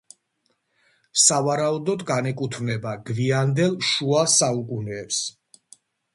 [1.23, 5.23] სავარაუდოდ განეკუთვნება გვიანდელ შუა საუკუნეებს.